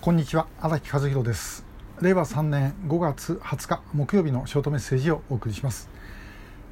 [0.00, 1.62] こんにちは荒木和弘です。
[2.00, 5.90] 令和3年5月20日木曜日のショートメッセージをお送りします、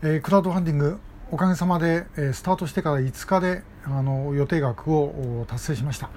[0.00, 0.98] えー、クラウドファンディング
[1.30, 6.08] おかげさまで、えー、スタートしてから5日であの予定額を達成しました、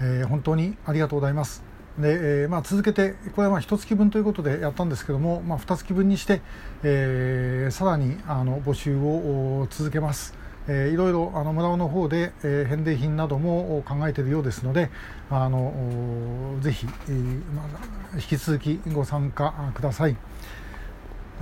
[0.00, 1.62] えー、本当にありがとうございます。
[1.98, 6.40] で、えまあ、続けてこれはまあ1月分ということでやったんですけども、まあ、2月分にして、
[6.82, 10.45] え、さらにあの募集を続けます。
[10.68, 14.90] えー、いろいろあの村尾の方で、えー、返礼品なども考えているようですので
[15.30, 20.16] あのぜひ、えー、引き続きご参加ください。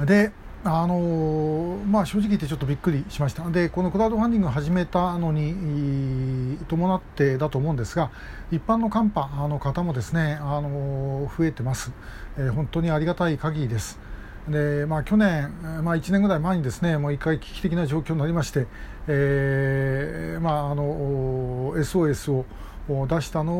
[0.05, 0.33] で
[0.67, 8.11] あのまあ、正直言ってちょっとびっくりしましたでこのクラウドファンディングを始めたのに伴ってだと思うんですが
[8.51, 11.93] 一般のカンパの方もですねあの増えてます、
[12.39, 13.99] えー、本当にありがたい限りです。
[14.49, 15.51] でまあ、去年、
[15.83, 18.67] まあ、1年ぐらい前にですねもう1回危機的な状況になりまして、
[19.09, 22.45] えーまあ、あの SOS を
[22.87, 23.55] 出したの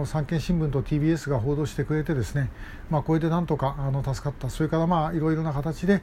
[0.00, 2.50] を産経新聞と TBS が報道してくれてですね、
[2.90, 6.02] まあ、これでなんとかあの助かったそれからまあいろいろな形で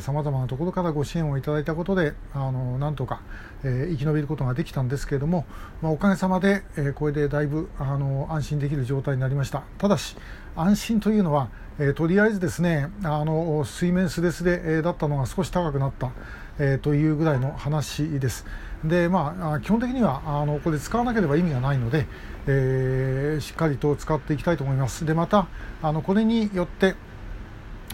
[0.00, 3.22] さまざまなところからご支援をいただいたことであのなんとか、
[3.64, 5.44] えー、生き延びることができたんですけれども、
[5.80, 10.16] まあ、おかげさまで、えー、これでだいぶあの安心できる状態になりましたただし
[10.54, 11.48] 安心というのは、
[11.80, 16.12] えー、とりあえずですねあの水面すれすれ、だったのが少し高くなった、
[16.58, 18.46] えー、というぐらいの話です。
[18.84, 22.06] でまあ、基本的にはあのこれ使わなければ意味がないので、
[22.48, 25.06] えー、しっかりと使っていきたいと思います。
[25.06, 25.46] でまた
[25.82, 26.96] あのこれによって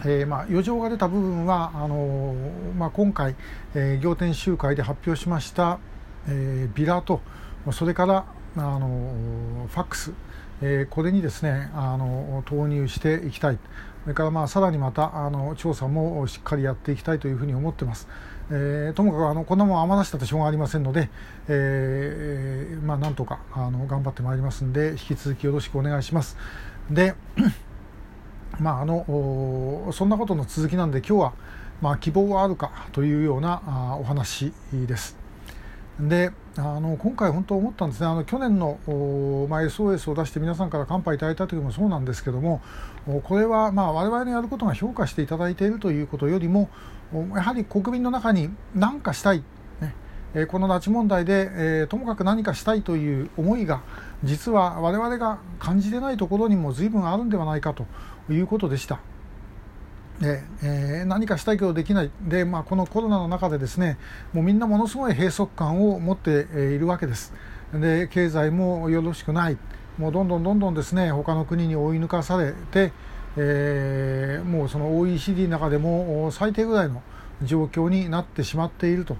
[0.04, 2.32] えーまあ、余剰が出た部分はあの
[2.76, 3.34] まあ、今回、
[3.74, 5.80] えー、仰天集会で発表しました、
[6.28, 7.20] え、ビラと
[7.72, 8.24] それから
[8.56, 10.12] あのファックス、
[10.62, 13.58] え、これにですねあの投入していきたい
[14.04, 18.08] それからまあさらにまたあの調査もしっかりやっていきたいというふうに思っています。
[18.50, 21.10] えー、ともかくあのこんなもん余らせたってしょうがありませんので、
[21.48, 26.36] えー、まあ、なんとかあの頑張ってまいりますんで引き続きよろしくお願いします。
[26.90, 27.14] で
[28.58, 31.32] まああのそんなことの続きなんで今日は、
[31.82, 35.27] まあ、希望はあるかというようなあお話です。
[36.00, 38.78] であの今回、本当思ったんですね、あの去年の、
[39.48, 42.62] まあ、SOS を出して皆さんから乾杯いただいた時もそうなんですけども、
[43.24, 46.68] これはまあ我々のやることが評価していただいているということよりも、
[47.34, 49.42] やはり国民の中に何かしたい、
[49.80, 49.94] ね。
[50.34, 51.50] えこの拉致問題で、
[51.82, 53.80] え、ともかく何かしたいという思いが、
[54.22, 57.86] 実は我々が感じてないところにも随分あるんではないかと
[58.30, 59.00] いうことでした。
[60.20, 62.10] でえー、何かしたいけどできない。
[62.20, 63.98] で、まあ、このコロナの中でですね
[64.32, 67.32] もうみんなものすごい閉塞感を持っているわけです。
[67.72, 69.56] で経済もよろしくない。
[69.96, 72.92] もうどんどんどんどんですね他の国に追い抜かされて、
[73.36, 77.02] えー、もうその OECD の中でも最低ぐらいの
[77.42, 79.16] 状況になってしまっていると。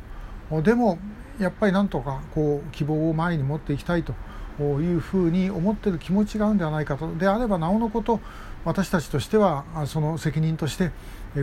[0.62, 0.98] でも
[1.38, 4.14] やっぱりなんとかこう希望を前に持っていきたいと
[4.62, 8.20] いうふうに思っている気持ちがあるんではないかとであればなおのこと
[8.64, 10.90] 私たちとしてはその責任として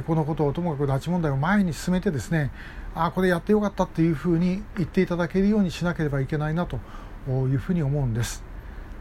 [0.05, 2.51] このことをともかく拉致問題を前に進めてですね
[2.94, 6.78] あこれやってよかったっていうふうに言っていただけるようにしなければいけないなと
[7.28, 8.44] いうふうに思うんです。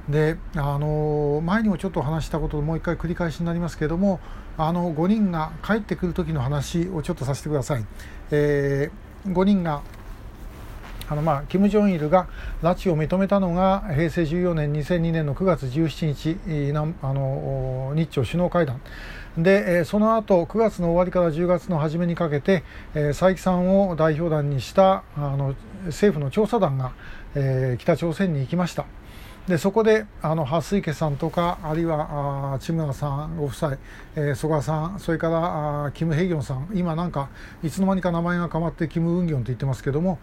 [0.09, 4.21] であの前にもちょっと話したこともう一回繰り返しになりますけれども
[4.59, 7.84] あの5人が帰ってくる時の話をちょっとさせてください。
[8.31, 9.83] えー、5人が
[11.09, 12.28] あのまあ金正日が
[12.62, 16.38] 拉致を認めたのが平成14年2002年の9月17日
[17.03, 18.81] あの日朝首脳会談
[19.37, 22.62] でその後9月の終わりから10月の初めにかけて
[22.94, 25.54] 佐伯さんを代表団にしたあの
[25.87, 26.92] 政府の調査団が
[27.78, 28.86] 北朝鮮に行きました。
[29.49, 33.78] でそこであの蓮池さんとかあるいはあ千村さんご夫妻、
[34.16, 37.28] えー、曽我さんそれからあキム・ヘギョンさん今なんか
[37.62, 40.19] いつの間にか名前が変わってキム・ウンギョンと言ってますけども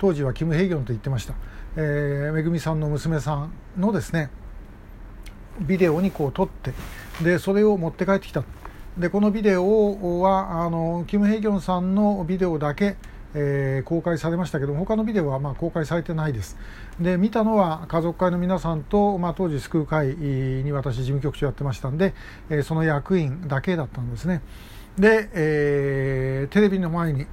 [0.00, 1.34] 当時はキム・ヘギョンと言ってました、
[1.76, 4.30] えー、めぐみさんの娘さんのですね
[5.60, 6.72] ビデオにこう撮って
[7.22, 8.44] でそれを持って帰ってきた。
[8.98, 12.96] でこのビデオはあのキム・ヘギョンさんのビデオだけ
[13.38, 16.56] えー、公開されましたけど他のビデオはま公開されてないです。
[16.98, 22.14] で見たのは家族会の皆さんと、まあ、当時救う会に私事務局長やってましたんで、
[22.48, 24.40] え、その役員だけだったんですね。
[24.98, 27.26] で、えー、テレビの前に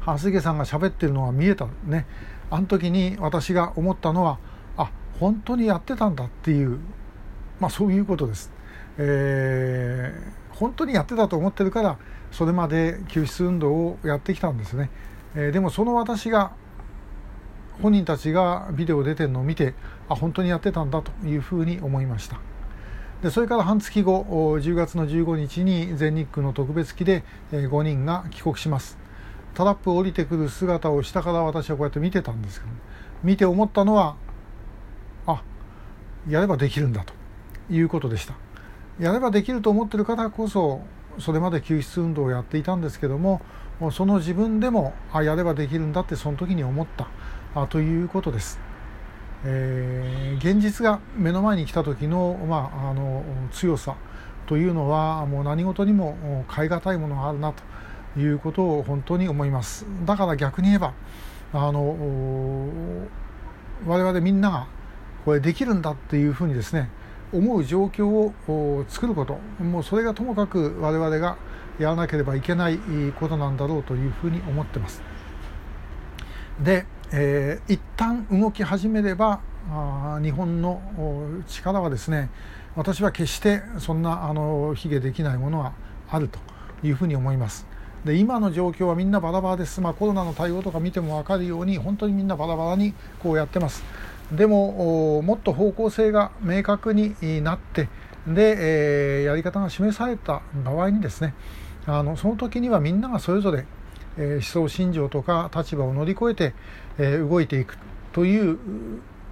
[0.00, 2.06] 蓮池さんが喋ってるのが見えたね。
[2.48, 4.38] あの時に私が思ったのは
[4.76, 6.78] あ本当にやってたんだっていう
[7.58, 8.52] まあそういうことです、
[8.98, 11.98] えー、本当にやってたと思ってるから
[12.30, 14.90] それまで救出運動をやってきたんですね、
[15.34, 16.52] えー、でもその私が
[17.82, 19.74] 本人たちがビデオ出てるのを見て
[20.08, 22.38] あ本当にやってたんだというふうに思いました。
[23.22, 24.24] でそれから半月後
[24.60, 28.98] 10月の15日に全日空の特別機で5人が帰国します。
[29.54, 32.72] タラップを降りてくる姿を下から私はこうやって見てたんですけど
[33.24, 34.14] 見て思ったのは
[35.26, 35.42] あ
[36.28, 37.12] やればできるんだと
[37.68, 38.34] いうことでした。
[38.98, 40.82] やればできると思ってる方こそ
[41.18, 43.40] それまで救出運動をやっていたんですけども
[43.90, 47.08] その自分でもあやればできるんだってその時に思った。
[47.54, 48.58] あということです、
[49.44, 53.96] えー、現実が目の前に来た時の,、まあ、あの強さ。
[54.46, 59.86] というのはもう何事にも変え難いものがあるなということを本当に思います。
[60.04, 60.92] だから逆に言えば
[61.52, 61.96] あの
[63.86, 64.66] 我々みんなが
[65.24, 66.90] これできるんだっていうふうにですね
[67.32, 71.36] 思う状況を作ることもうそれがともかく我々が
[71.78, 72.78] やらなければいけない
[73.18, 75.02] ことなんだろうというふうに思ってます。
[76.62, 79.40] で、えー、一旦動き始めれば
[79.70, 80.80] あ日本の
[81.48, 82.30] 力はですね
[82.76, 85.72] 私は決してそんなあの卑下できないものは
[86.08, 86.38] あると
[86.82, 87.66] いうふうに思います。
[88.04, 93.84] で今の状況はみんなバラバラです、まあ、コロナの対応とか見ても分かるように本当にみんなバラバラにこうやってます。
[94.32, 97.88] でももっと方向性が明確になって
[98.26, 101.34] で、えー、やり方が示された場合にですね
[101.86, 103.66] あのその時にはみんながそれぞれ、
[104.16, 106.54] えー、思想信条とか立場を乗り越えて、
[106.98, 107.76] えー、動いていく
[108.12, 108.58] という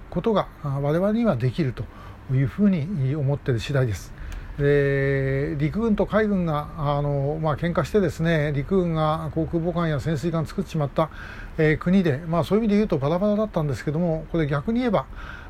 [0.09, 1.83] ことが我々にはできると
[2.33, 4.13] いうふうに思っている次第です。
[4.57, 11.09] で陸軍と海軍があの、まあ喧嘩してですね陸軍が航空母艦や潜水艦作ってしまった、
[11.57, 15.05] えー、国で、まあ、そういう意味で言うとバラバラだったんですけどもこれ逆に言えば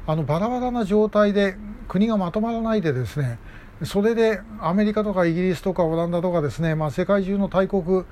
[0.07, 1.55] あのバラバラな状態で
[1.87, 3.39] 国がまとまらないでですね
[3.83, 8.03] それでアメリカとかイギリスとかオランダとかですね、まあ、世界中の大国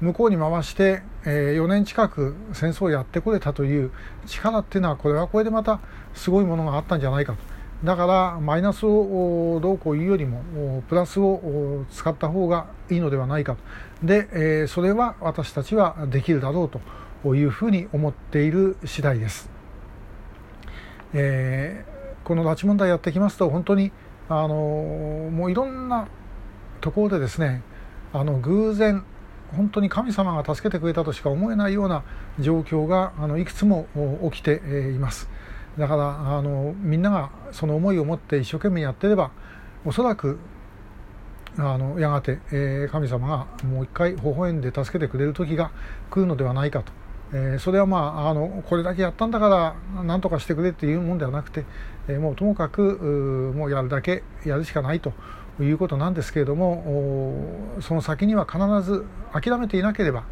[0.00, 3.90] 向こうに回して、えー、4年近く戦争をやってこれたという
[4.26, 5.80] 力っていうのはこれはこれでまた
[6.14, 7.55] すごいものがあったんじゃないかと。
[7.84, 13.56] だからマイナスをどうこう言うよりもプラスを使った方がいいのではないか
[14.02, 16.70] で、えー、それは私たちはできるだろう
[17.22, 19.50] というふうに思っている次第です。
[21.12, 23.92] えー、この拉致問題やってきますと本当に
[24.28, 24.48] あの
[25.32, 26.08] もういろんな
[26.80, 27.62] ところでですね
[28.12, 29.04] あの偶然
[29.54, 32.02] 本当に神様が助けてくれたとしか思えないような
[32.38, 33.86] 状況があのいくつも
[34.30, 34.60] 起きて
[34.94, 35.28] います。
[35.78, 39.30] だからあのみんながその思いを持って一生懸命やってれば
[39.84, 40.38] おそらく
[41.58, 45.70] あのやがて、えー、神様がもう一回微笑んで助けてくれる時が
[46.10, 46.92] 来るのではないかと、
[47.32, 49.48] えー、それはまああのこれだけやったんだか
[49.94, 51.64] ら何とかしてくれっていうもんではなくて、
[52.08, 55.12] えー、もうともかくもうやるだけやるしかないと
[55.60, 60.24] いうことなんですけれどもその先には必ず諦めていなければ、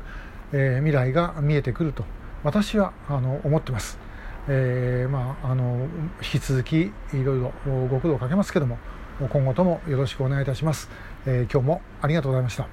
[0.52, 2.04] え未来が見えてくると
[2.42, 3.98] 私はあの思ってます。
[4.48, 5.88] えー、まあ、あの
[6.20, 7.52] 引き続きいろいろ
[7.88, 8.78] ご苦労をかけますけども
[9.30, 10.90] 今後ともよろしくお願いいたします、
[11.24, 12.62] えー、今日もありがとうございました。